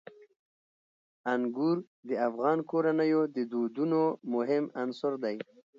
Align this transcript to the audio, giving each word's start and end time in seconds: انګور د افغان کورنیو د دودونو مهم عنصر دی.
انګور 1.33 1.77
د 2.07 2.09
افغان 2.27 2.59
کورنیو 2.69 3.21
د 3.35 3.37
دودونو 3.51 4.01
مهم 4.35 4.63
عنصر 4.81 5.13
دی. 5.23 5.35